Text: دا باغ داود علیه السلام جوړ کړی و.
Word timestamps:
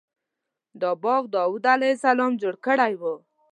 دا 0.81 0.91
باغ 1.03 1.23
داود 1.35 1.63
علیه 1.75 1.93
السلام 1.97 2.31
جوړ 2.41 2.55
کړی 2.65 2.93
و. 2.99 3.03